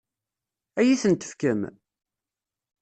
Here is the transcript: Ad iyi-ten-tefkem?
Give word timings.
Ad 0.79 0.85
iyi-ten-tefkem? 0.85 1.61